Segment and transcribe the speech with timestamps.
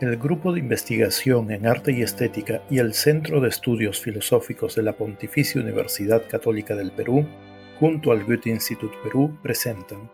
[0.00, 4.82] El Grupo de Investigación en Arte y Estética y el Centro de Estudios Filosóficos de
[4.82, 7.26] la Pontificia Universidad Católica del Perú,
[7.78, 10.10] junto al Goethe Institut Perú, presentan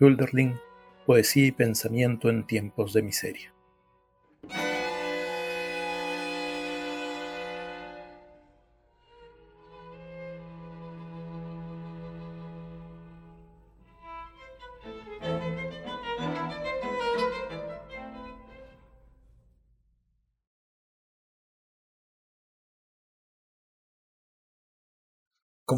[0.00, 0.58] Hölderlin,
[1.04, 3.51] Poesía y Pensamiento en Tiempos de Miseria.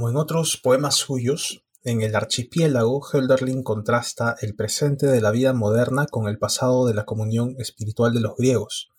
[0.04, 5.54] Como en otros poemas suyos, en El archipiélago Hölderlin contrasta el presente de la vida
[5.54, 8.90] moderna con el pasado de la comunión espiritual de los griegos.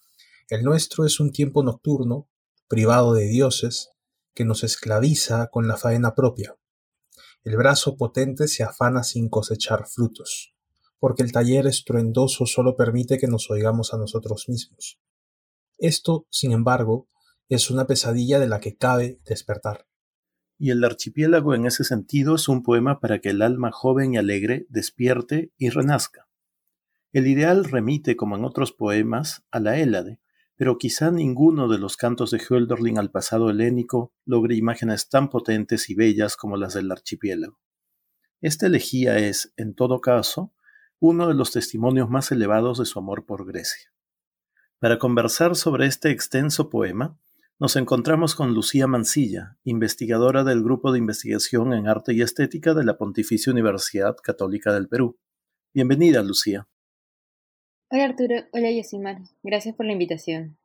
[0.50, 2.28] El nuestro es un tiempo nocturno,
[2.68, 3.92] privado de dioses,
[4.34, 6.56] que nos esclaviza con la faena propia.
[7.44, 10.56] El brazo potente se afana sin cosechar frutos,
[10.98, 15.00] porque el taller estruendoso solo permite que nos oigamos a nosotros mismos.
[15.78, 17.08] Esto, sin embargo,
[17.48, 19.86] es una pesadilla de la que cabe despertar
[20.58, 24.18] y el archipiélago en ese sentido es un poema para que el alma joven y
[24.18, 26.28] alegre despierte y renazca.
[27.12, 30.20] El ideal remite, como en otros poemas, a la Hélade,
[30.58, 35.90] pero quizá ninguno de los cantos de Hölderlin al pasado helénico logre imágenes tan potentes
[35.90, 37.60] y bellas como las del archipiélago.
[38.42, 40.54] Esta elegía es, en todo caso,
[41.00, 43.92] uno de los testimonios más elevados de su amor por Grecia.
[44.80, 47.18] Para conversar sobre este extenso poema,
[47.58, 52.84] nos encontramos con Lucía Mancilla, investigadora del Grupo de Investigación en Arte y Estética de
[52.84, 55.18] la Pontificia Universidad Católica del Perú.
[55.74, 56.68] Bienvenida, Lucía.
[57.90, 60.58] Hola Arturo, hola Yosimar, gracias por la invitación.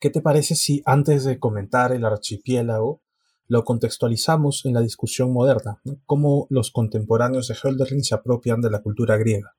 [0.00, 3.00] ¿Qué te parece si antes de comentar el archipiélago
[3.46, 5.80] lo contextualizamos en la discusión moderna?
[6.04, 9.54] ¿Cómo los contemporáneos de Hölderlin se apropian de la cultura griega?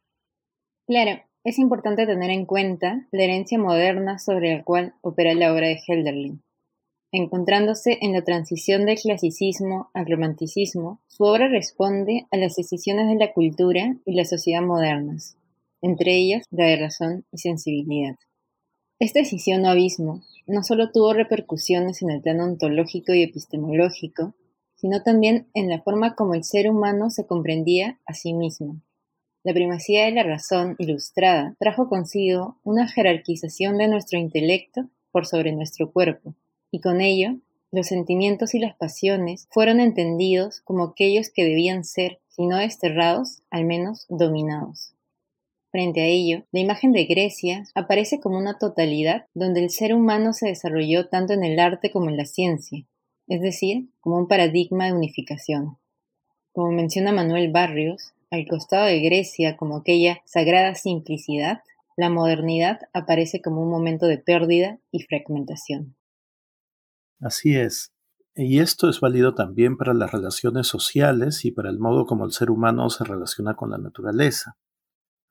[0.85, 5.67] Claro, es importante tener en cuenta la herencia moderna sobre la cual opera la obra
[5.67, 6.43] de Hölderlin.
[7.11, 13.15] Encontrándose en la transición del clasicismo al romanticismo, su obra responde a las decisiones de
[13.15, 15.35] la cultura y la sociedad modernas,
[15.81, 18.15] entre ellas la de razón y sensibilidad.
[18.99, 24.35] Esta decisión o abismo no solo tuvo repercusiones en el plano ontológico y epistemológico,
[24.75, 28.81] sino también en la forma como el ser humano se comprendía a sí mismo.
[29.43, 35.53] La primacía de la razón ilustrada trajo consigo una jerarquización de nuestro intelecto por sobre
[35.53, 36.35] nuestro cuerpo,
[36.71, 37.35] y con ello
[37.71, 43.43] los sentimientos y las pasiones fueron entendidos como aquellos que debían ser, si no desterrados,
[43.51, 44.95] al menos dominados.
[45.71, 50.33] Frente a ello, la imagen de Grecia aparece como una totalidad donde el ser humano
[50.33, 52.87] se desarrolló tanto en el arte como en la ciencia,
[53.27, 55.77] es decir, como un paradigma de unificación.
[56.53, 61.61] Como menciona Manuel Barrios, al costado de Grecia como aquella sagrada simplicidad,
[61.95, 65.95] la modernidad aparece como un momento de pérdida y fragmentación.
[67.19, 67.91] Así es.
[68.35, 72.31] Y esto es válido también para las relaciones sociales y para el modo como el
[72.31, 74.57] ser humano se relaciona con la naturaleza.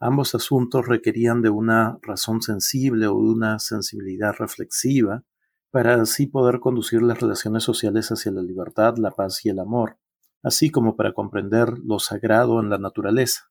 [0.00, 5.25] Ambos asuntos requerían de una razón sensible o de una sensibilidad reflexiva
[5.71, 9.99] para así poder conducir las relaciones sociales hacia la libertad, la paz y el amor,
[10.43, 13.50] así como para comprender lo sagrado en la naturaleza.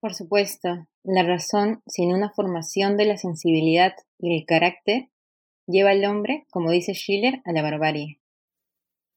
[0.00, 0.68] Por supuesto,
[1.02, 5.08] la razón sin una formación de la sensibilidad y el carácter
[5.66, 8.20] lleva al hombre, como dice Schiller, a la barbarie.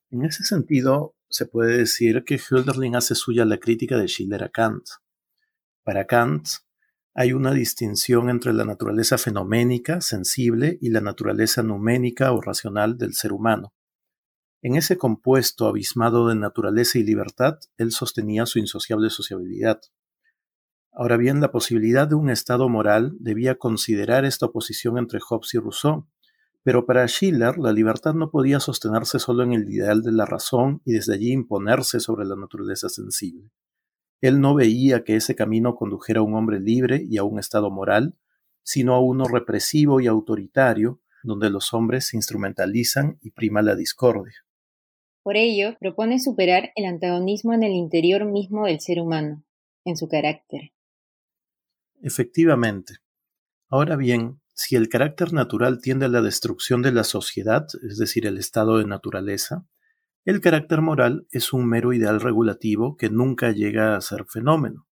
[0.10, 4.50] En ese sentido, se puede decir que Hölderlin hace suya la crítica de Schiller a
[4.50, 4.86] Kant.
[5.84, 6.48] Para Kant,
[7.14, 13.14] hay una distinción entre la naturaleza fenoménica, sensible, y la naturaleza numénica o racional del
[13.14, 13.74] ser humano.
[14.62, 19.82] En ese compuesto abismado de naturaleza y libertad, él sostenía su insociable sociabilidad.
[20.92, 25.58] Ahora bien, la posibilidad de un Estado moral debía considerar esta oposición entre Hobbes y
[25.58, 26.08] Rousseau,
[26.68, 30.82] pero para Schiller, la libertad no podía sostenerse solo en el ideal de la razón
[30.84, 33.52] y desde allí imponerse sobre la naturaleza sensible.
[34.20, 37.72] Él no veía que ese camino condujera a un hombre libre y a un estado
[37.72, 38.18] moral,
[38.64, 44.36] sino a uno represivo y autoritario, donde los hombres se instrumentalizan y prima la discordia.
[45.24, 49.42] Por ello, propone superar el antagonismo en el interior mismo del ser humano,
[49.86, 50.74] en su carácter.
[52.02, 52.96] Efectivamente.
[53.70, 58.26] Ahora bien, si el carácter natural tiende a la destrucción de la sociedad, es decir,
[58.26, 59.68] el estado de naturaleza,
[60.26, 64.88] el carácter moral es un mero ideal regulativo que nunca llega a ser fenómeno.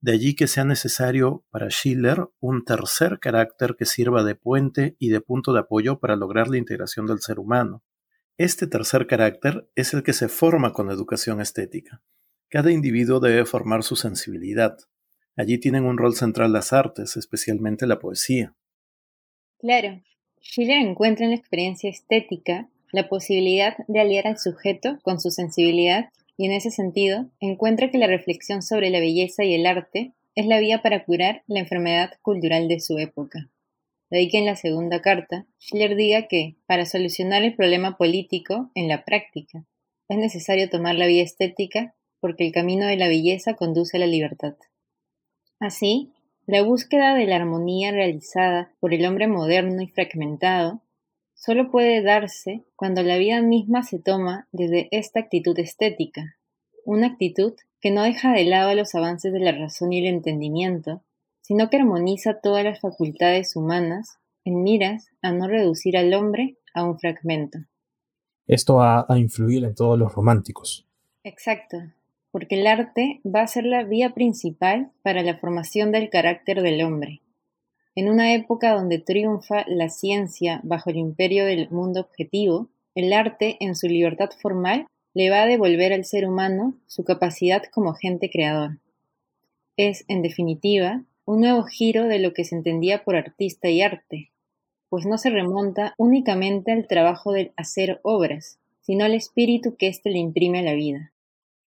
[0.00, 5.10] De allí que sea necesario para Schiller un tercer carácter que sirva de puente y
[5.10, 7.84] de punto de apoyo para lograr la integración del ser humano.
[8.38, 12.02] Este tercer carácter es el que se forma con la educación estética.
[12.48, 14.78] Cada individuo debe formar su sensibilidad.
[15.36, 18.56] Allí tienen un rol central las artes, especialmente la poesía.
[19.60, 20.00] Claro,
[20.40, 26.08] Schiller encuentra en la experiencia estética la posibilidad de aliar al sujeto con su sensibilidad
[26.38, 30.46] y en ese sentido encuentra que la reflexión sobre la belleza y el arte es
[30.46, 33.50] la vía para curar la enfermedad cultural de su época.
[34.08, 38.70] De ahí que en la segunda carta Schiller diga que, para solucionar el problema político
[38.74, 39.66] en la práctica,
[40.08, 44.06] es necesario tomar la vía estética porque el camino de la belleza conduce a la
[44.06, 44.54] libertad.
[45.58, 46.10] Así,
[46.50, 50.82] la búsqueda de la armonía realizada por el hombre moderno y fragmentado
[51.32, 56.36] solo puede darse cuando la vida misma se toma desde esta actitud estética,
[56.84, 61.04] una actitud que no deja de lado los avances de la razón y el entendimiento,
[61.40, 66.82] sino que armoniza todas las facultades humanas en miras a no reducir al hombre a
[66.82, 67.60] un fragmento.
[68.48, 70.84] Esto va a influir en todos los románticos.
[71.22, 71.78] Exacto,
[72.30, 76.82] porque el arte va a ser la vía principal para la formación del carácter del
[76.82, 77.20] hombre.
[77.94, 83.56] En una época donde triunfa la ciencia bajo el imperio del mundo objetivo, el arte,
[83.60, 88.30] en su libertad formal, le va a devolver al ser humano su capacidad como agente
[88.30, 88.78] creador.
[89.76, 94.30] Es, en definitiva, un nuevo giro de lo que se entendía por artista y arte,
[94.88, 100.10] pues no se remonta únicamente al trabajo del hacer obras, sino al espíritu que éste
[100.10, 101.12] le imprime a la vida.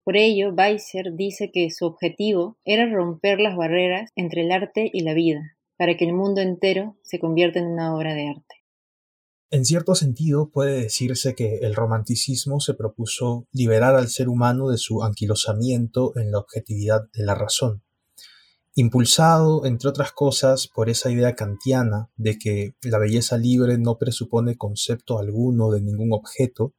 [0.08, 5.02] Por ello, Weiser dice que su objetivo era romper las barreras entre el arte y
[5.02, 8.64] la vida, para que el mundo entero se convierta en una obra de arte.
[9.50, 14.78] En cierto sentido, puede decirse que el romanticismo se propuso liberar al ser humano de
[14.78, 17.82] su anquilosamiento en la objetividad de la razón.
[18.74, 24.56] Impulsado, entre otras cosas, por esa idea kantiana de que la belleza libre no presupone
[24.56, 26.72] concepto alguno de ningún objeto,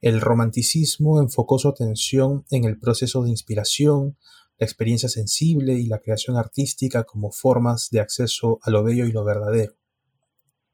[0.00, 4.16] el romanticismo enfocó su atención en el proceso de inspiración,
[4.58, 9.12] la experiencia sensible y la creación artística como formas de acceso a lo bello y
[9.12, 9.74] lo verdadero.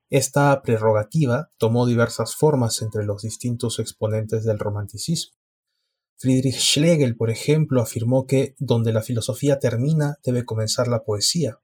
[0.08, 5.34] Esta prerrogativa tomó diversas formas entre los distintos exponentes del romanticismo.
[6.18, 11.60] Friedrich Schlegel, por ejemplo, afirmó que donde la filosofía termina debe comenzar la poesía.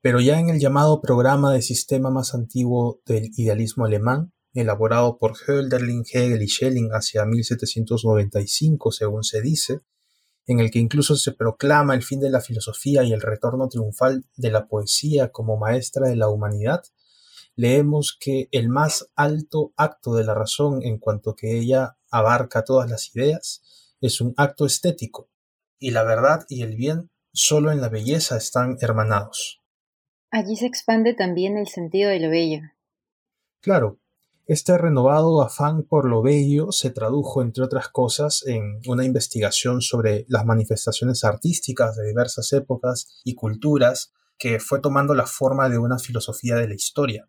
[0.00, 5.34] Pero ya en el llamado programa de sistema más antiguo del idealismo alemán, elaborado por
[5.36, 9.80] Hölderlin, Hegel y Schelling hacia 1795, según se dice,
[10.46, 14.24] en el que incluso se proclama el fin de la filosofía y el retorno triunfal
[14.36, 16.82] de la poesía como maestra de la humanidad,
[17.54, 22.90] leemos que el más alto acto de la razón en cuanto que ella abarca todas
[22.90, 23.62] las ideas
[24.00, 25.30] es un acto estético,
[25.78, 29.60] y la verdad y el bien solo en la belleza están hermanados.
[30.30, 32.60] Allí se expande también el sentido de lo bello.
[33.60, 34.00] Claro,
[34.52, 40.26] este renovado afán por lo bello se tradujo, entre otras cosas, en una investigación sobre
[40.28, 45.98] las manifestaciones artísticas de diversas épocas y culturas que fue tomando la forma de una
[45.98, 47.28] filosofía de la historia.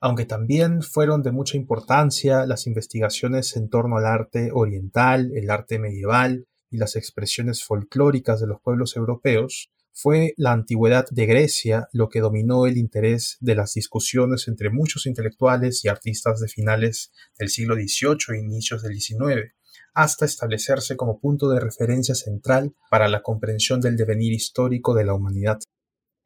[0.00, 5.78] Aunque también fueron de mucha importancia las investigaciones en torno al arte oriental, el arte
[5.78, 12.10] medieval y las expresiones folclóricas de los pueblos europeos, fue la antigüedad de Grecia lo
[12.10, 17.48] que dominó el interés de las discusiones entre muchos intelectuales y artistas de finales del
[17.48, 19.54] siglo XVIII e inicios del XIX,
[19.94, 25.14] hasta establecerse como punto de referencia central para la comprensión del devenir histórico de la
[25.14, 25.60] humanidad.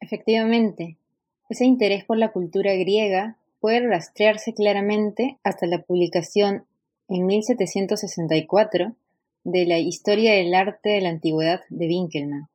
[0.01, 0.97] Efectivamente,
[1.49, 6.65] ese interés por la cultura griega puede rastrearse claramente hasta la publicación
[7.07, 8.97] en 1764
[9.45, 12.50] de la Historia del Arte de la Antigüedad de Winkelmann.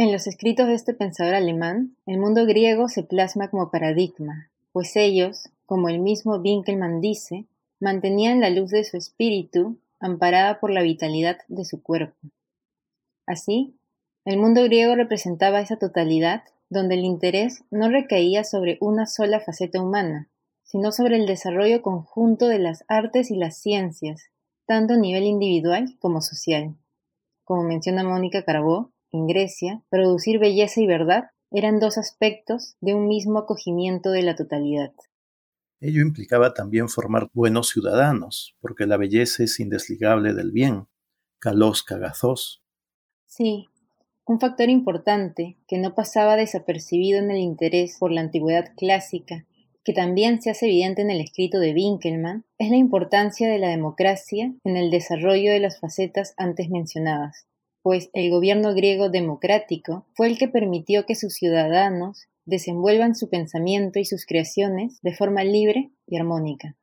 [0.00, 4.94] En los escritos de este pensador alemán, el mundo griego se plasma como paradigma, pues
[4.94, 7.46] ellos, como el mismo Winkelmann dice,
[7.80, 12.16] mantenían la luz de su espíritu amparada por la vitalidad de su cuerpo.
[13.26, 13.76] Así,
[14.24, 19.82] el mundo griego representaba esa totalidad donde el interés no recaía sobre una sola faceta
[19.82, 20.28] humana,
[20.62, 24.30] sino sobre el desarrollo conjunto de las artes y las ciencias,
[24.64, 26.76] tanto a nivel individual como social.
[27.42, 33.08] Como menciona Mónica Carbó, en Grecia, producir belleza y verdad eran dos aspectos de un
[33.08, 34.92] mismo acogimiento de la totalidad.
[35.80, 40.88] Ello implicaba también formar buenos ciudadanos, porque la belleza es indesligable del bien.
[41.38, 42.62] Calos cagazos.
[43.26, 43.68] Sí,
[44.26, 49.46] un factor importante que no pasaba desapercibido en el interés por la antigüedad clásica,
[49.84, 53.68] que también se hace evidente en el escrito de Winkelmann, es la importancia de la
[53.68, 57.47] democracia en el desarrollo de las facetas antes mencionadas
[57.88, 63.98] pues el gobierno griego democrático fue el que permitió que sus ciudadanos desenvuelvan su pensamiento
[63.98, 66.76] y sus creaciones de forma libre y armónica.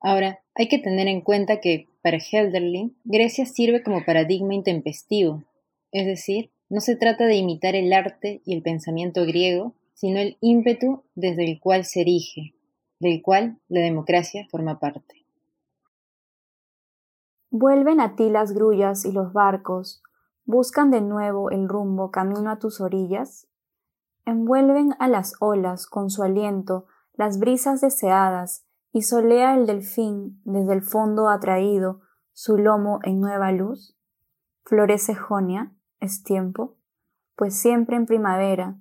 [0.00, 5.44] Ahora, hay que tener en cuenta que, para Helderlin, Grecia sirve como paradigma intempestivo,
[5.92, 10.38] es decir, no se trata de imitar el arte y el pensamiento griego, sino el
[10.40, 12.54] ímpetu desde el cual se erige,
[12.98, 15.26] del cual la democracia forma parte.
[17.50, 20.00] Vuelven a ti las grullas y los barcos,
[20.44, 23.48] buscan de nuevo el rumbo camino a tus orillas,
[24.24, 30.72] envuelven a las olas con su aliento las brisas deseadas y solea el delfín desde
[30.72, 32.00] el fondo atraído
[32.32, 33.96] su lomo en nueva luz.
[34.64, 36.76] Florece Jonia, es tiempo,
[37.36, 38.78] pues siempre en primavera,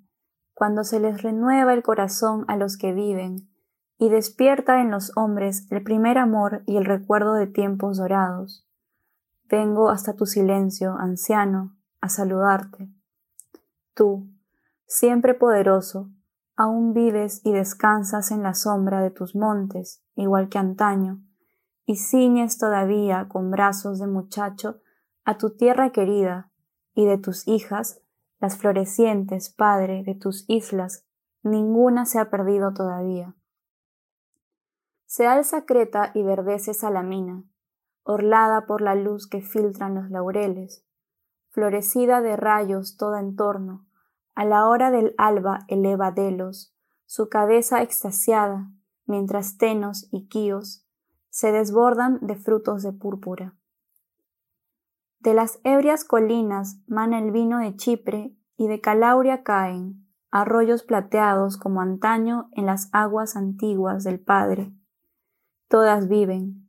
[0.54, 3.50] cuando se les renueva el corazón a los que viven,
[3.98, 8.68] y despierta en los hombres el primer amor y el recuerdo de tiempos dorados.
[9.50, 12.90] Vengo hasta tu silencio, anciano, a saludarte.
[13.94, 14.28] Tú,
[14.88, 16.10] siempre poderoso,
[16.56, 21.22] aún vives y descansas en la sombra de tus montes, igual que antaño,
[21.86, 24.82] y ciñes todavía con brazos de muchacho
[25.26, 26.52] a tu tierra querida,
[26.96, 28.02] y de tus hijas,
[28.40, 31.06] las florecientes, Padre, de tus islas,
[31.42, 33.36] ninguna se ha perdido todavía.
[35.06, 37.44] Se alza Creta y verdece Salamina,
[38.04, 40.86] orlada por la luz que filtran los laureles,
[41.50, 43.86] florecida de rayos toda en torno,
[44.36, 48.72] a la hora del alba eleva Delos, su cabeza extasiada,
[49.06, 50.86] mientras Tenos y Quíos
[51.30, 53.56] se desbordan de frutos de púrpura.
[55.20, 61.58] De las ebrias colinas mana el vino de Chipre y de Calauria caen arroyos plateados
[61.58, 64.74] como antaño en las aguas antiguas del Padre.
[65.70, 66.63] Todas viven,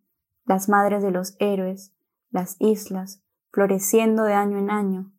[0.44, 1.94] las madres de los héroes,
[2.30, 5.12] las islas, floreciendo de año en año,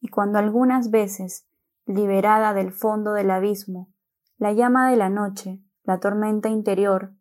[0.00, 1.46] y cuando algunas veces,
[1.86, 3.92] liberada del fondo del abismo,
[4.38, 7.12] la llama de la noche, la tormenta interior,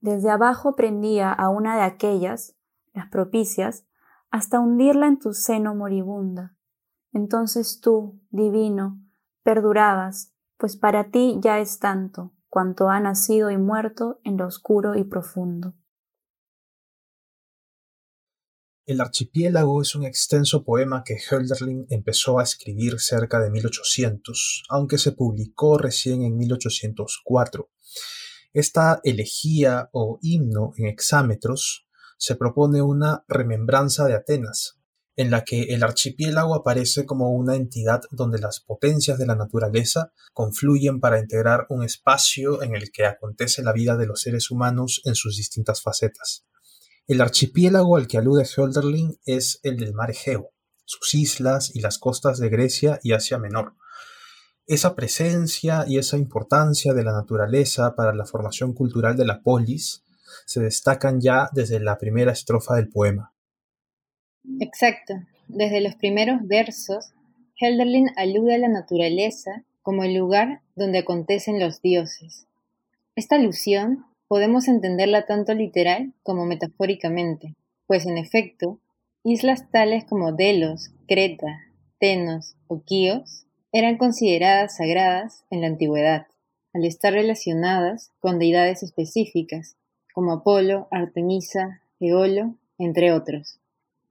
[0.00, 2.56] desde abajo prendía a una de aquellas,
[2.92, 3.86] las propicias,
[4.30, 6.56] hasta hundirla en tu seno moribunda.
[7.12, 8.98] Entonces tú, divino,
[9.44, 14.94] perdurabas, pues para ti ya es tanto cuanto ha nacido y muerto en lo oscuro
[14.94, 15.74] y profundo.
[18.84, 24.98] El archipiélago es un extenso poema que Hölderlin empezó a escribir cerca de 1800, aunque
[24.98, 27.70] se publicó recién en 1804.
[28.52, 31.86] Esta elegía o himno en hexámetros
[32.18, 34.80] se propone una remembranza de Atenas,
[35.14, 40.12] en la que el archipiélago aparece como una entidad donde las potencias de la naturaleza
[40.32, 45.02] confluyen para integrar un espacio en el que acontece la vida de los seres humanos
[45.04, 46.46] en sus distintas facetas.
[47.08, 50.50] El archipiélago al que alude Hölderlin es el del mar Egeo,
[50.84, 53.74] sus islas y las costas de Grecia y Asia Menor.
[54.66, 60.04] Esa presencia y esa importancia de la naturaleza para la formación cultural de la polis
[60.46, 63.34] se destacan ya desde la primera estrofa del poema.
[64.60, 65.14] Exacto.
[65.48, 67.12] Desde los primeros versos,
[67.60, 72.46] Hölderlin alude a la naturaleza como el lugar donde acontecen los dioses.
[73.16, 77.54] Esta alusión podemos entenderla tanto literal como metafóricamente,
[77.86, 78.78] pues en efecto,
[79.24, 81.60] islas tales como Delos, Creta,
[81.98, 86.28] Tenos o Quíos eran consideradas sagradas en la antigüedad,
[86.72, 89.76] al estar relacionadas con deidades específicas,
[90.14, 93.60] como Apolo, Artemisa, Eolo, entre otros.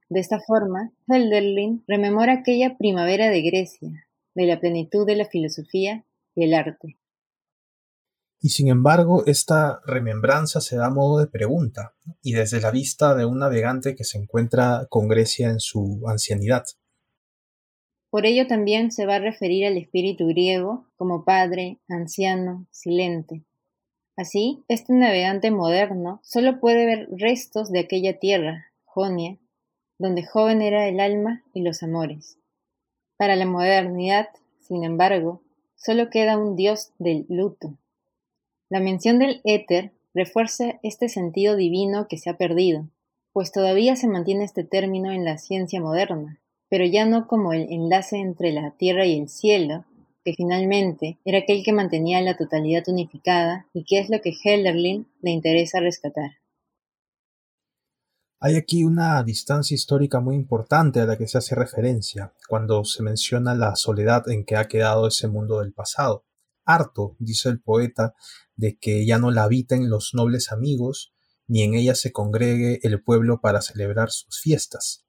[0.08, 6.04] De esta forma, Hölderlin rememora aquella primavera de Grecia, de la plenitud de la filosofía
[6.36, 6.96] y el arte.
[8.44, 13.14] Y sin embargo, esta remembranza se da a modo de pregunta, y desde la vista
[13.14, 16.64] de un navegante que se encuentra con Grecia en su ancianidad.
[18.10, 23.44] Por ello también se va a referir al espíritu griego como padre, anciano, silente.
[24.16, 29.38] Así, este navegante moderno solo puede ver restos de aquella tierra, Jonia,
[29.98, 32.38] donde joven era el alma y los amores.
[33.16, 35.42] Para la modernidad, sin embargo,
[35.76, 37.78] solo queda un dios del luto,
[38.72, 42.88] la mención del éter refuerza este sentido divino que se ha perdido,
[43.34, 47.70] pues todavía se mantiene este término en la ciencia moderna, pero ya no como el
[47.70, 49.84] enlace entre la tierra y el cielo,
[50.24, 55.06] que finalmente era aquel que mantenía la totalidad unificada y que es lo que Helderlin
[55.20, 56.30] le interesa rescatar.
[58.40, 63.02] Hay aquí una distancia histórica muy importante a la que se hace referencia cuando se
[63.02, 66.24] menciona la soledad en que ha quedado ese mundo del pasado.
[66.64, 68.14] Harto, dice el poeta,
[68.56, 71.12] de que ya no la habiten los nobles amigos,
[71.46, 75.04] ni en ella se congregue el pueblo para celebrar sus fiestas.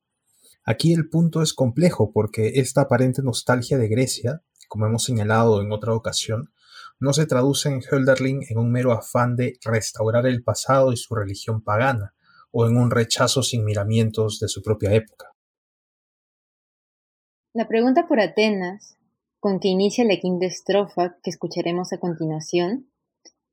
[0.65, 5.72] Aquí el punto es complejo porque esta aparente nostalgia de Grecia, como hemos señalado en
[5.72, 6.53] otra ocasión,
[7.00, 11.13] no se traduce en Hölderlin en un mero afán de restaurar el pasado y su
[11.15, 12.13] religión pagana,
[12.51, 15.33] o en un rechazo sin miramientos de su propia época.
[17.53, 18.98] La pregunta por Atenas
[19.43, 22.88] con que inicia la quinta estrofa que escucharemos a continuación,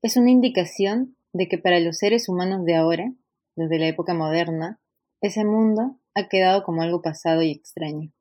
[0.03, 3.13] es una indicación de que para los seres humanos de ahora,
[3.57, 4.79] desde la época moderna,
[5.21, 8.13] ese mundo ha quedado como algo pasado y extraño.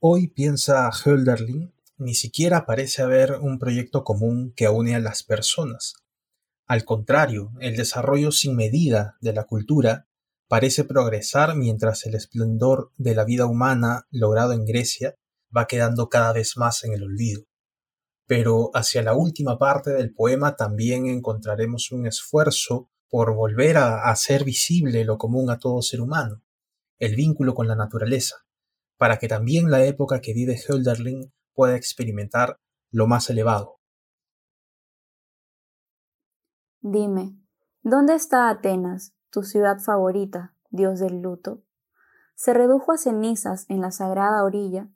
[0.00, 5.94] Hoy piensa Hölderlin, ni siquiera parece haber un proyecto común que une a las personas.
[6.66, 10.08] Al contrario, el desarrollo sin medida de la cultura
[10.48, 15.14] parece progresar mientras el esplendor de la vida humana logrado en Grecia
[15.54, 17.42] va quedando cada vez más en el olvido.
[18.26, 24.44] Pero hacia la última parte del poema también encontraremos un esfuerzo por volver a hacer
[24.44, 26.42] visible lo común a todo ser humano,
[26.98, 28.36] el vínculo con la naturaleza,
[28.96, 32.58] para que también la época que vive Hölderlin pueda experimentar
[32.90, 33.80] lo más elevado.
[36.80, 37.36] Dime,
[37.82, 41.62] ¿dónde está Atenas, tu ciudad favorita, dios del luto?
[42.34, 44.90] Se redujo a cenizas en la sagrada orilla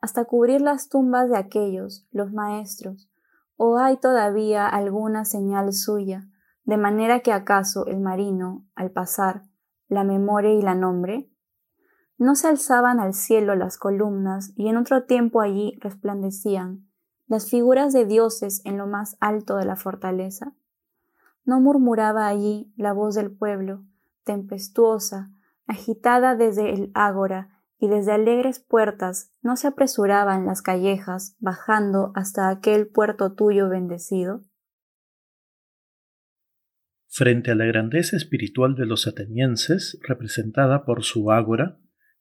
[0.00, 3.10] hasta cubrir las tumbas de aquellos, los maestros,
[3.56, 6.28] o hay todavía alguna señal suya,
[6.64, 9.42] de manera que acaso el marino, al pasar,
[9.88, 11.30] la memoria y la nombre?
[12.18, 16.88] ¿No se alzaban al cielo las columnas y en otro tiempo allí resplandecían
[17.26, 20.54] las figuras de dioses en lo más alto de la fortaleza?
[21.44, 23.84] ¿No murmuraba allí la voz del pueblo,
[24.24, 25.30] tempestuosa,
[25.66, 32.48] agitada desde el ágora y desde alegres puertas no se apresuraban las callejas bajando hasta
[32.48, 34.44] aquel puerto tuyo bendecido?
[37.06, 41.80] Frente a la grandeza espiritual de los atenienses, representada por su ágora,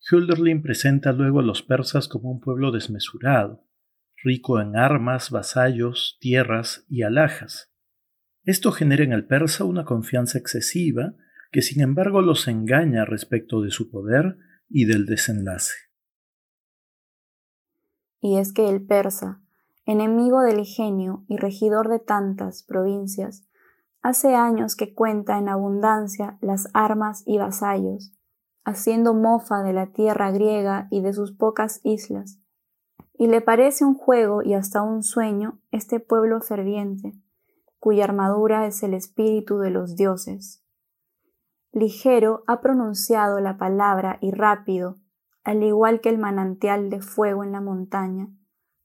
[0.10, 3.66] Hölderlin presenta luego a los persas como un pueblo desmesurado,
[4.24, 7.72] rico en armas, vasallos, tierras y alhajas.
[8.44, 11.14] Esto genera en el persa una confianza excesiva
[11.52, 14.38] que sin embargo los engaña respecto de su poder
[14.70, 15.74] y del desenlace.
[18.20, 19.42] Y es que el persa,
[19.86, 23.46] enemigo del genio y regidor de tantas provincias,
[24.01, 28.14] hace años que cuenta en abundancia las armas y vasallos,
[28.64, 32.40] haciendo mofa de la tierra griega y de sus pocas islas,
[33.14, 37.14] y le parece un juego y hasta un sueño este pueblo ferviente,
[37.80, 40.67] cuya armadura es el espíritu de los dioses
[41.77, 44.96] ligero ha pronunciado la palabra y rápido,
[45.44, 48.29] al igual que el manantial de fuego en la montaña,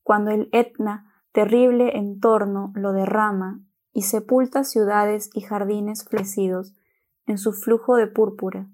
[0.02, 3.60] cuando el Etna, terrible entorno, lo derrama
[3.92, 6.74] y sepulta ciudades y jardines flecidos
[7.26, 8.68] en su flujo de púrpura,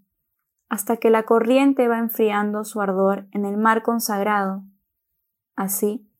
[0.68, 4.64] hasta que la corriente va enfriando su ardor en el mar consagrado.
[5.54, 6.10] Así,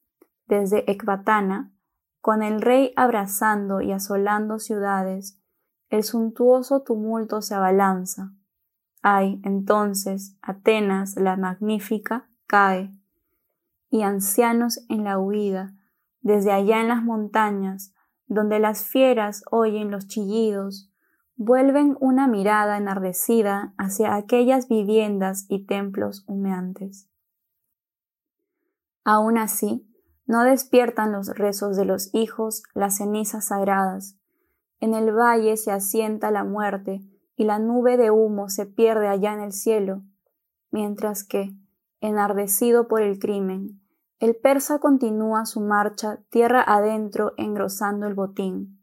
[0.47, 1.73] desde Ecbatana,
[2.21, 5.38] con el rey abrazando y asolando ciudades,
[5.91, 8.33] el suntuoso tumulto se abalanza.
[9.03, 12.93] Ay, entonces, Atenas la magnífica cae,
[13.91, 15.75] y ancianos en la huida,
[16.21, 17.95] desde allá en las montañas,
[18.27, 20.93] donde las fieras oyen los chillidos,
[21.37, 27.09] vuelven una mirada enardecida hacia aquellas viviendas y templos humeantes.
[29.05, 29.89] Aún así,
[30.27, 34.18] no despiertan los rezos de los hijos las cenizas sagradas,
[34.81, 37.01] en el valle se asienta la muerte
[37.37, 40.03] y la nube de humo se pierde allá en el cielo,
[40.71, 41.55] mientras que,
[42.01, 43.81] enardecido por el crimen,
[44.21, 48.83] el persa continúa su marcha tierra adentro engrosando el botín.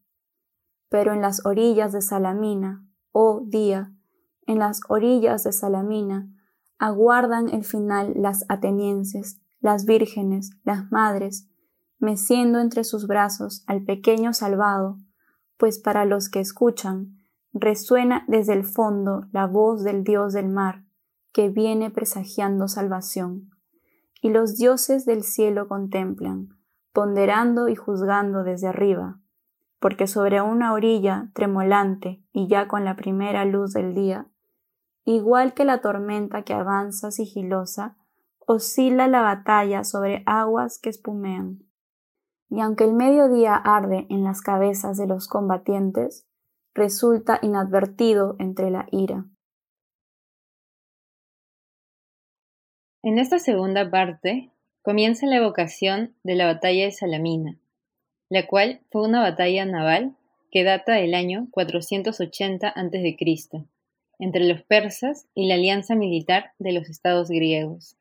[0.89, 3.91] Pero en las orillas de Salamina, oh día,
[4.47, 6.29] en las orillas de Salamina,
[6.77, 11.49] aguardan el final las atenienses, las vírgenes, las madres,
[11.99, 14.97] meciendo entre sus brazos al pequeño salvado,
[15.58, 17.18] pues para los que escuchan
[17.54, 20.84] resuena desde el fondo la voz del Dios del mar,
[21.32, 23.50] que viene presagiando salvación.
[24.22, 26.50] Y los dioses del cielo contemplan,
[26.91, 29.20] ponderando y juzgando desde arriba,
[29.80, 34.28] porque sobre una orilla tremolante y ya con la primera luz del día,
[35.06, 37.96] igual que la tormenta que avanza sigilosa,
[38.39, 41.65] oscila la batalla sobre aguas que espumean
[42.49, 46.25] y aunque el mediodía arde en las cabezas de los combatientes,
[46.73, 49.25] resulta inadvertido entre la ira.
[53.01, 57.58] En esta segunda parte comienza la evocación de la batalla de Salamina,
[58.29, 60.15] la cual fue una batalla naval
[60.51, 63.65] que data del año 480 a.C.,
[64.19, 67.97] entre los persas y la alianza militar de los estados griegos.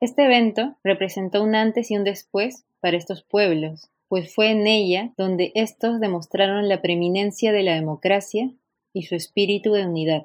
[0.00, 5.14] Este evento representó un antes y un después para estos pueblos, pues fue en ella
[5.16, 8.50] donde éstos demostraron la preeminencia de la democracia
[8.92, 10.24] y su espíritu de unidad.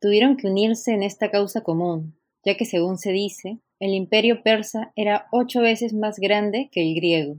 [0.00, 4.94] Tuvieron que unirse en esta causa común, ya que según se dice, el imperio persa
[4.96, 7.36] era ocho veces más grande que el griego.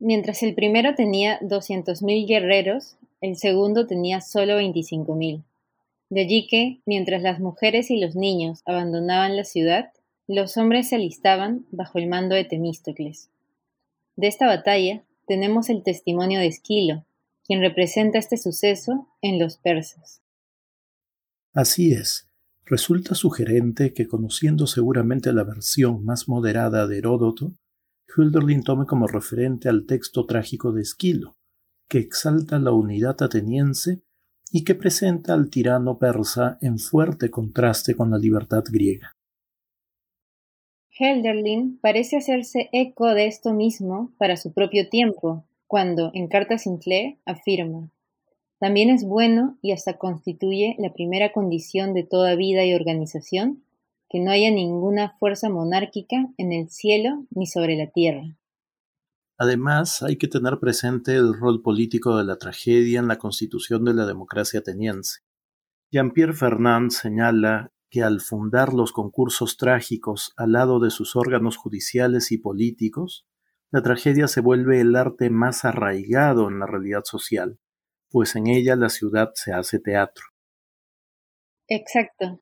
[0.00, 5.44] Mientras el primero tenía 200.000 guerreros, el segundo tenía solo 25.000.
[6.10, 9.92] De allí que, mientras las mujeres y los niños abandonaban la ciudad,
[10.34, 13.30] los hombres se alistaban bajo el mando de Temístocles.
[14.14, 17.06] De esta batalla tenemos el testimonio de Esquilo,
[17.46, 20.20] quien representa este suceso en los persas.
[21.54, 22.28] Así es.
[22.66, 27.54] Resulta sugerente que, conociendo seguramente la versión más moderada de Heródoto,
[28.14, 31.38] Hölderlin tome como referente al texto trágico de Esquilo,
[31.88, 34.02] que exalta la unidad ateniense
[34.50, 39.17] y que presenta al tirano persa en fuerte contraste con la libertad griega.
[40.98, 47.18] Hölderlin parece hacerse eco de esto mismo para su propio tiempo, cuando, en Carta Sinclair,
[47.24, 47.90] afirma
[48.58, 53.62] también es bueno y hasta constituye la primera condición de toda vida y organización
[54.10, 58.36] que no haya ninguna fuerza monárquica en el cielo ni sobre la tierra.
[59.36, 63.94] Además, hay que tener presente el rol político de la tragedia en la constitución de
[63.94, 65.20] la democracia ateniense.
[65.92, 72.32] Jean-Pierre Fernand señala que al fundar los concursos trágicos al lado de sus órganos judiciales
[72.32, 73.26] y políticos,
[73.70, 77.58] la tragedia se vuelve el arte más arraigado en la realidad social,
[78.10, 80.24] pues en ella la ciudad se hace teatro.
[81.68, 82.40] Exacto.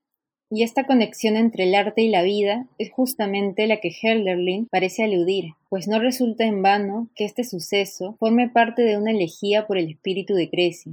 [0.48, 5.02] Y esta conexión entre el arte y la vida es justamente la que Hölderlin parece
[5.02, 9.76] aludir, pues no resulta en vano que este suceso forme parte de una elegía por
[9.76, 10.92] el espíritu de Grecia.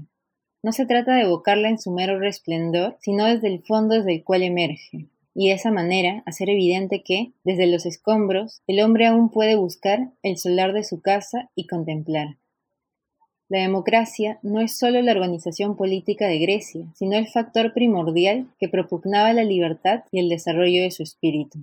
[0.64, 4.24] No se trata de evocarla en su mero resplendor, sino desde el fondo desde el
[4.24, 9.30] cual emerge, y de esa manera hacer evidente que, desde los escombros, el hombre aún
[9.30, 12.38] puede buscar el solar de su casa y contemplar.
[13.50, 18.70] La democracia no es sólo la organización política de Grecia, sino el factor primordial que
[18.70, 21.60] propugnaba la libertad y el desarrollo de su espíritu.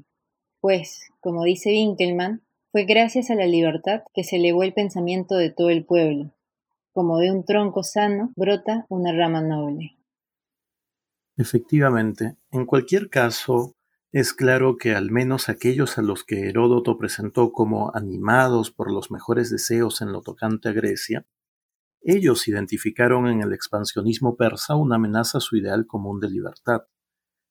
[0.61, 5.51] Pues, como dice Winkelmann, fue gracias a la libertad que se elevó el pensamiento de
[5.51, 6.31] todo el pueblo.
[6.93, 9.97] Como de un tronco sano brota una rama noble.
[11.37, 13.77] Efectivamente, en cualquier caso,
[14.13, 19.11] es claro que al menos aquellos a los que Heródoto presentó como animados por los
[19.11, 21.27] mejores deseos en lo tocante a Grecia,
[22.03, 26.83] ellos identificaron en el expansionismo persa una amenaza a su ideal común de libertad,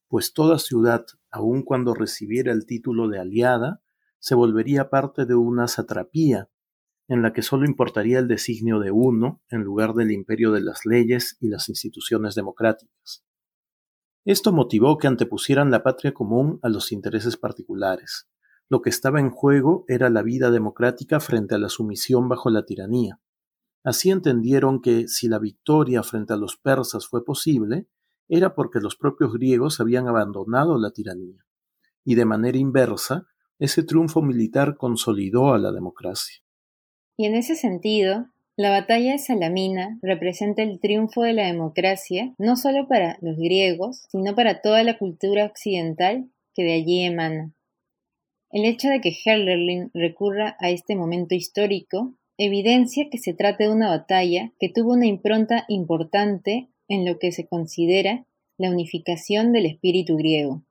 [0.10, 3.82] pues toda ciudad, aun cuando recibiera el título de aliada,
[4.18, 6.50] se volvería parte de una satrapía,
[7.10, 10.86] en la que sólo importaría el designio de uno en lugar del imperio de las
[10.86, 13.26] leyes y las instituciones democráticas.
[14.26, 18.30] Esto motivó que antepusieran la patria común a los intereses particulares.
[18.70, 22.64] Lo que estaba en juego era la vida democrática frente a la sumisión bajo la
[22.64, 23.20] tiranía.
[23.84, 27.88] Así entendieron que si la victoria frente a los persas fue posible,
[28.28, 31.44] era porque los propios griegos habían abandonado la tiranía,
[32.06, 33.26] y de manera inversa,
[33.58, 36.44] ese triunfo militar consolidó a la democracia.
[37.20, 42.56] Y en ese sentido, la batalla de Salamina representa el triunfo de la democracia no
[42.56, 47.52] solo para los griegos, sino para toda la cultura occidental que de allí emana.
[48.52, 53.72] El hecho de que Herderlin recurra a este momento histórico evidencia que se trata de
[53.72, 58.26] una batalla que tuvo una impronta importante en lo que se considera
[58.58, 60.64] la unificación del espíritu griego.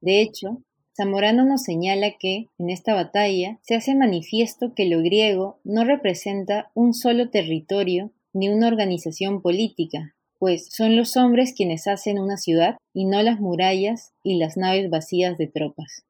[0.00, 0.62] De hecho,
[0.94, 6.70] Zamorano nos señala que, en esta batalla, se hace manifiesto que lo griego no representa
[6.74, 12.76] un solo territorio ni una organización política, pues son los hombres quienes hacen una ciudad
[12.92, 16.04] y no las murallas y las naves vacías de tropas.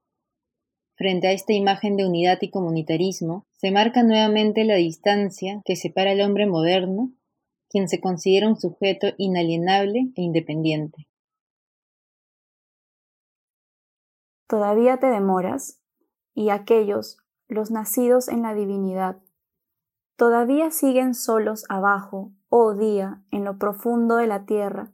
[0.96, 6.12] Frente a esta imagen de unidad y comunitarismo, se marca nuevamente la distancia que separa
[6.12, 7.12] al hombre moderno,
[7.68, 11.06] quien se considera un sujeto inalienable e independiente.
[14.52, 15.80] Todavía te demoras,
[16.34, 17.16] y aquellos,
[17.48, 19.16] los nacidos en la divinidad,
[20.16, 24.92] todavía siguen solos abajo, oh día, en lo profundo de la tierra,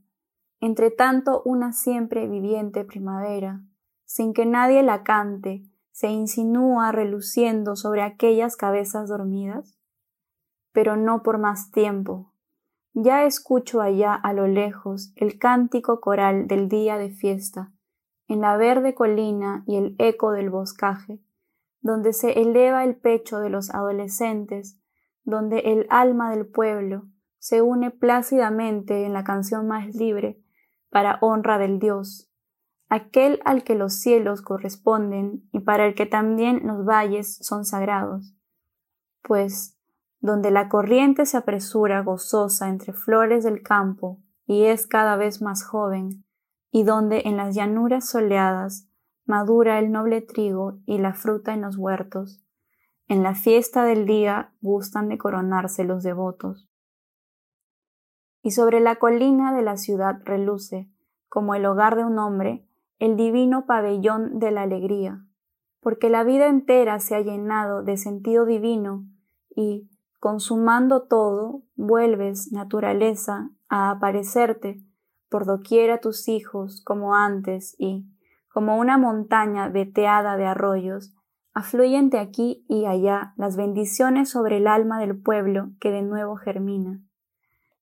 [0.61, 3.65] entre tanto una siempre viviente primavera,
[4.05, 9.77] sin que nadie la cante, se insinúa reluciendo sobre aquellas cabezas dormidas?
[10.71, 12.33] Pero no por más tiempo.
[12.93, 17.73] Ya escucho allá a lo lejos el cántico coral del día de fiesta,
[18.29, 21.21] en la verde colina y el eco del boscaje,
[21.81, 24.79] donde se eleva el pecho de los adolescentes,
[25.25, 27.07] donde el alma del pueblo
[27.39, 30.41] se une plácidamente en la canción más libre
[30.91, 32.31] para honra del Dios,
[32.89, 38.35] aquel al que los cielos corresponden y para el que también los valles son sagrados.
[39.23, 39.79] Pues,
[40.21, 45.63] donde la corriente se apresura gozosa entre flores del campo y es cada vez más
[45.63, 46.25] joven,
[46.71, 48.89] y donde en las llanuras soleadas,
[49.25, 52.43] madura el noble trigo y la fruta en los huertos.
[53.07, 56.69] En la fiesta del día gustan de coronarse los devotos.
[58.43, 60.91] Y sobre la colina de la ciudad reluce,
[61.29, 62.67] como el hogar de un hombre,
[62.99, 65.25] el divino pabellón de la alegría,
[65.81, 69.05] porque la vida entera se ha llenado de sentido divino
[69.55, 69.89] y,
[70.21, 74.83] consumando todo, vuelves, naturaleza, a aparecerte
[75.29, 78.07] por doquiera tus hijos como antes y,
[78.53, 81.15] como una montaña veteada de arroyos,
[81.53, 86.37] afluyen de aquí y allá las bendiciones sobre el alma del pueblo que de nuevo
[86.37, 87.03] germina.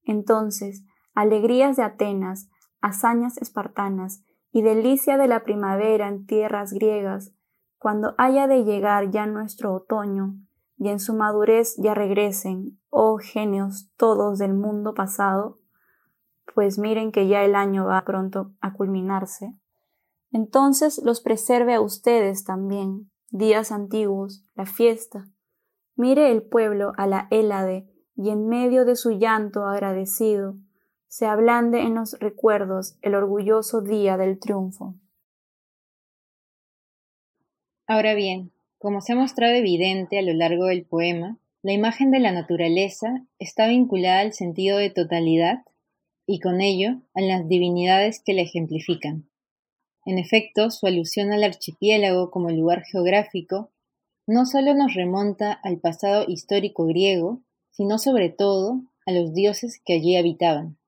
[0.03, 2.49] Entonces, alegrías de Atenas,
[2.81, 7.35] hazañas espartanas y delicia de la primavera en tierras griegas,
[7.79, 10.35] cuando haya de llegar ya nuestro otoño,
[10.79, 15.59] y en su madurez ya regresen, oh genios todos del mundo pasado,
[16.57, 19.53] pues miren que ya el año va pronto a culminarse,
[20.33, 25.27] entonces los preserve a ustedes también, días antiguos, la fiesta.
[25.97, 30.57] Mire el pueblo a la Hélade, y en medio de su llanto agradecido,
[31.09, 34.95] se ablande en los recuerdos el orgulloso día del triunfo.
[37.87, 42.21] Ahora bien, como se ha mostrado evidente a lo largo del poema, la imagen de
[42.21, 45.63] la naturaleza está vinculada al sentido de totalidad
[46.27, 49.29] y con ello a las divinidades que la ejemplifican.
[50.05, 53.71] En efecto, su alusión al archipiélago como lugar geográfico
[54.27, 59.95] no solo nos remonta al pasado histórico griego, sino sobre todo a los dioses que
[59.95, 60.79] allí habitaban.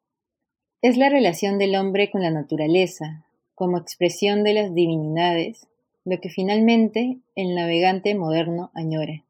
[0.83, 3.25] Es la relación del hombre con la naturaleza,
[3.55, 5.67] como expresión de las divinidades,
[6.05, 9.25] lo que finalmente el navegante moderno añora.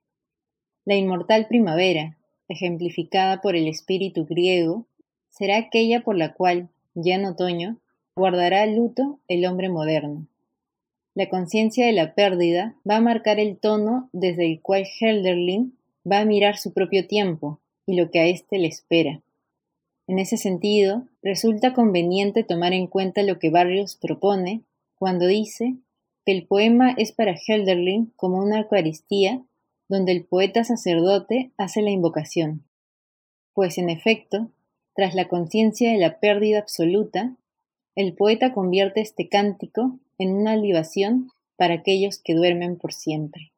[0.84, 2.18] La inmortal primavera,
[2.48, 4.86] ejemplificada por el espíritu griego,
[5.38, 7.78] será aquella por la cual, ya en otoño,
[8.16, 10.26] guardará luto el hombre moderno.
[11.14, 15.76] La conciencia de la pérdida va a marcar el tono desde el cual Helderlin
[16.10, 19.22] va a mirar su propio tiempo y lo que a éste le espera.
[20.08, 24.62] En ese sentido, resulta conveniente tomar en cuenta lo que Barrios propone
[24.96, 25.74] cuando dice
[26.24, 29.42] que el poema es para Helderlin como una Eucaristía
[29.88, 32.64] donde el poeta sacerdote hace la invocación.
[33.54, 34.50] Pues en efecto,
[34.98, 37.36] tras la conciencia de la pérdida absoluta,
[37.94, 43.52] el poeta convierte este cántico en una libación para aquellos que duermen por siempre.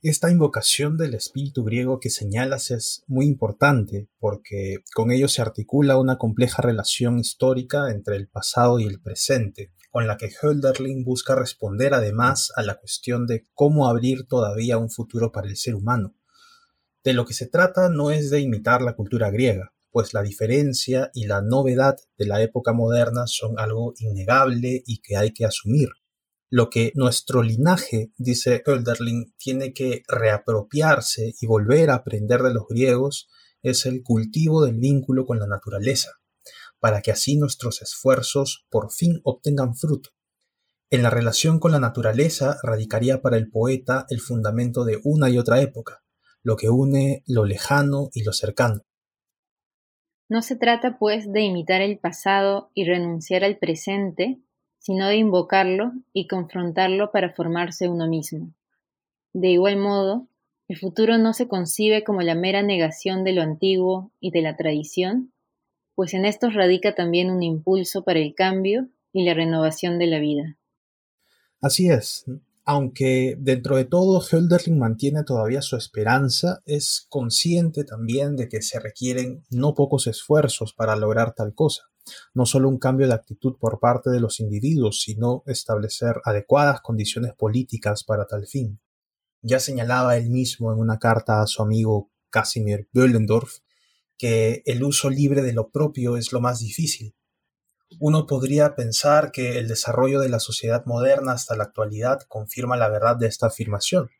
[0.00, 5.98] Esta invocación del espíritu griego que señalas es muy importante porque con ello se articula
[5.98, 11.34] una compleja relación histórica entre el pasado y el presente, con la que Hölderlin busca
[11.34, 16.14] responder además a la cuestión de cómo abrir todavía un futuro para el ser humano.
[17.04, 21.12] De lo que se trata no es de imitar la cultura griega, pues la diferencia
[21.14, 25.90] y la novedad de la época moderna son algo innegable y que hay que asumir.
[26.50, 32.66] Lo que nuestro linaje, dice Hölderlin, tiene que reapropiarse y volver a aprender de los
[32.68, 33.28] griegos
[33.62, 36.10] es el cultivo del vínculo con la naturaleza,
[36.80, 40.10] para que así nuestros esfuerzos por fin obtengan fruto.
[40.90, 45.38] En la relación con la naturaleza radicaría para el poeta el fundamento de una y
[45.38, 46.02] otra época,
[46.42, 48.84] lo que une lo lejano y lo cercano.
[50.28, 54.38] No se trata, pues, de imitar el pasado y renunciar al presente,
[54.78, 58.52] sino de invocarlo y confrontarlo para formarse uno mismo.
[59.32, 60.28] De igual modo,
[60.68, 64.56] el futuro no se concibe como la mera negación de lo antiguo y de la
[64.56, 65.32] tradición,
[65.94, 70.18] pues en esto radica también un impulso para el cambio y la renovación de la
[70.18, 70.56] vida.
[71.60, 72.24] Así es,
[72.64, 78.80] aunque dentro de todo Hölderlin mantiene todavía su esperanza, es consciente también de que se
[78.80, 81.82] requieren no pocos esfuerzos para lograr tal cosa.
[82.32, 87.32] No solo un cambio de actitud por parte de los individuos, sino establecer adecuadas condiciones
[87.34, 88.80] políticas para tal fin.
[89.42, 93.58] Ya señalaba él mismo en una carta a su amigo Casimir Böllendorf
[94.16, 97.14] que el uso libre de lo propio es lo más difícil,
[98.00, 102.88] uno podría pensar que el desarrollo de la sociedad moderna hasta la actualidad confirma la
[102.88, 104.10] verdad de esta afirmación,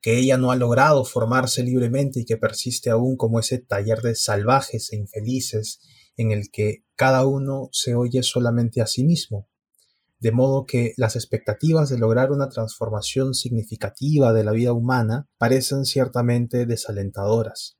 [0.00, 4.14] que ella no ha logrado formarse libremente y que persiste aún como ese taller de
[4.14, 5.80] salvajes e infelices
[6.16, 9.48] en el que cada uno se oye solamente a sí mismo,
[10.18, 15.86] de modo que las expectativas de lograr una transformación significativa de la vida humana parecen
[15.86, 17.79] ciertamente desalentadoras.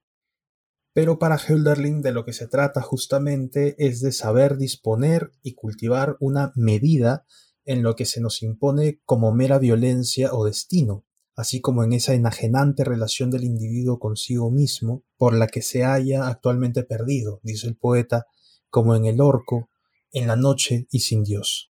[0.92, 6.16] Pero para Hölderlin de lo que se trata justamente es de saber disponer y cultivar
[6.20, 7.24] una medida
[7.64, 11.04] en lo que se nos impone como mera violencia o destino,
[11.36, 16.26] así como en esa enajenante relación del individuo consigo mismo por la que se haya
[16.26, 18.26] actualmente perdido, dice el poeta,
[18.68, 19.70] como en el orco,
[20.12, 21.72] en la noche y sin Dios.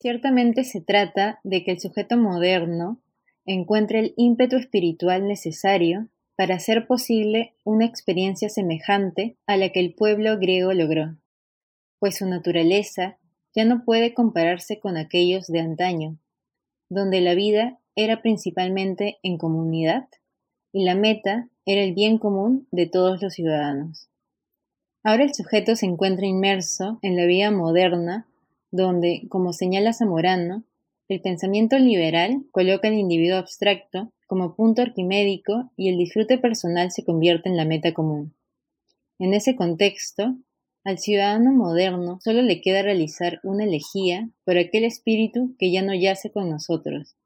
[0.00, 3.02] Ciertamente se trata de que el sujeto moderno
[3.44, 9.92] encuentre el ímpetu espiritual necesario para hacer posible una experiencia semejante a la que el
[9.92, 11.16] pueblo griego logró,
[11.98, 13.18] pues su naturaleza
[13.56, 16.16] ya no puede compararse con aquellos de antaño,
[16.88, 20.06] donde la vida era principalmente en comunidad
[20.72, 24.08] y la meta era el bien común de todos los ciudadanos.
[25.02, 28.28] Ahora el sujeto se encuentra inmerso en la vida moderna,
[28.70, 30.62] donde, como señala Zamorano,
[31.08, 37.04] el pensamiento liberal coloca al individuo abstracto como punto arquimédico y el disfrute personal se
[37.04, 38.34] convierte en la meta común.
[39.18, 40.36] En ese contexto,
[40.84, 45.94] al ciudadano moderno solo le queda realizar una elegía por aquel espíritu que ya no
[45.94, 47.16] yace con nosotros,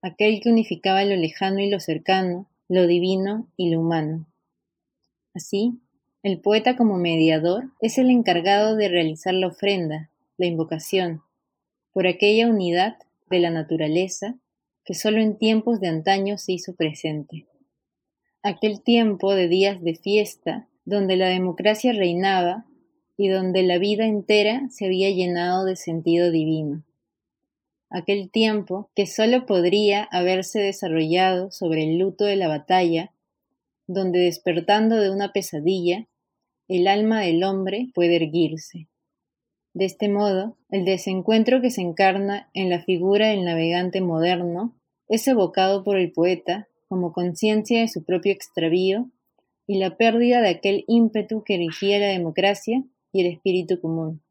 [0.00, 4.26] aquel que unificaba lo lejano y lo cercano, lo divino y lo humano.
[5.34, 5.78] Así,
[6.22, 11.22] el poeta como mediador es el encargado de realizar la ofrenda, la invocación,
[11.92, 12.96] por aquella unidad
[13.28, 14.36] de la naturaleza
[14.86, 17.44] que solo en tiempos de antaño se hizo presente.
[18.42, 22.64] Aquel tiempo de días de fiesta, donde la democracia reinaba
[23.16, 26.84] y donde la vida entera se había llenado de sentido divino.
[27.90, 33.12] Aquel tiempo que solo podría haberse desarrollado sobre el luto de la batalla,
[33.88, 36.06] donde despertando de una pesadilla,
[36.68, 38.86] el alma del hombre puede erguirse.
[39.74, 44.75] De este modo, el desencuentro que se encarna en la figura del navegante moderno
[45.08, 49.10] es evocado por el poeta como conciencia de su propio extravío
[49.66, 54.22] y la pérdida de aquel ímpetu que erigía la democracia y el espíritu común.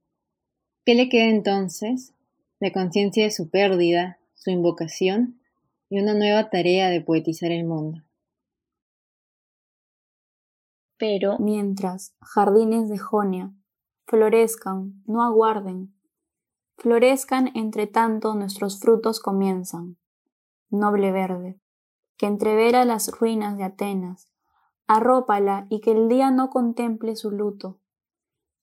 [0.85, 2.13] ¿Qué le queda entonces?
[2.59, 5.39] La conciencia de su pérdida, su invocación
[5.89, 8.03] y una nueva tarea de poetizar el mundo.
[10.97, 13.51] Pero mientras jardines de Jonia
[14.07, 15.93] florezcan, no aguarden.
[16.77, 19.97] Florezcan entre tanto nuestros frutos comienzan.
[20.77, 21.59] Noble verde,
[22.17, 24.29] que entrevera las ruinas de Atenas,
[24.87, 27.79] arrópala y que el día no contemple su luto.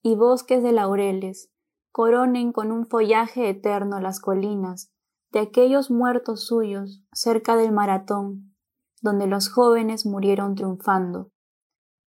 [0.01, 1.51] Y bosques de laureles,
[1.91, 4.91] coronen con un follaje eterno las colinas
[5.31, 8.55] de aquellos muertos suyos cerca del maratón,
[9.01, 11.31] donde los jóvenes murieron triunfando.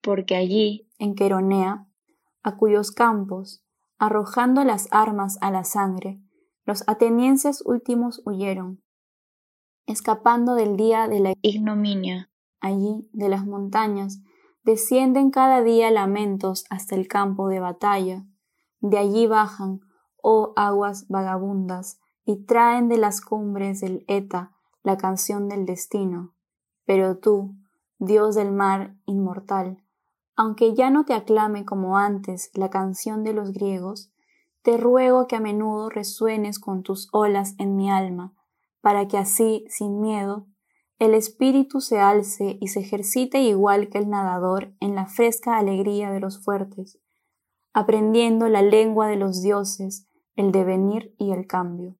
[0.03, 1.88] Porque allí, en Queronea,
[2.43, 3.64] a cuyos campos,
[3.99, 6.21] arrojando las armas a la sangre,
[6.64, 8.84] los atenienses últimos huyeron,
[9.87, 12.31] escapando del día de la ignominia.
[12.61, 14.23] Allí, de las montañas,
[14.62, 18.25] descienden cada día lamentos hasta el campo de batalla.
[18.81, 19.81] De allí bajan,
[20.23, 26.35] oh aguas vagabundas, y traen de las cumbres del Eta la canción del destino.
[26.87, 27.55] Pero tú,
[27.99, 29.83] Dios del mar inmortal,
[30.37, 34.12] aunque ya no te aclame como antes la canción de los griegos,
[34.62, 38.35] te ruego que a menudo resuenes con tus olas en mi alma,
[38.85, 40.47] para que así, sin miedo,
[40.99, 46.11] el espíritu se alce y se ejercite igual que el nadador en la fresca alegría
[46.11, 47.01] de los fuertes,
[47.73, 51.97] aprendiendo la lengua de los dioses, el devenir y el cambio.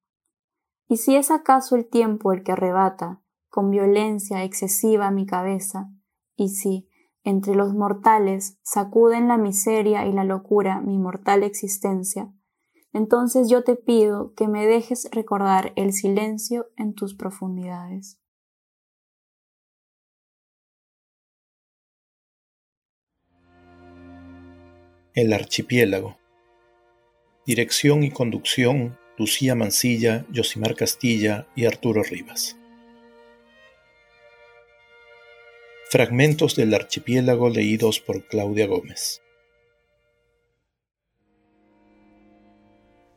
[0.87, 5.91] Y si es acaso el tiempo el que arrebata, con violencia excesiva mi cabeza,
[6.37, 6.91] y si,
[7.23, 12.31] entre los mortales sacuden la miseria y la locura mi mortal existencia,
[12.95, 18.21] entonces yo te pido que me dejes recordar el silencio en tus profundidades.
[25.13, 26.17] El archipiélago.
[27.45, 32.57] Dirección y conducción, Lucía Mancilla, Yosimar Castilla y Arturo Rivas.
[35.91, 39.24] Fragmentos del archipiélago leídos por Claudia Gómez.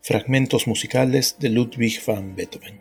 [0.07, 2.79] Fragmentos musicales de Ludwig van Beethoven.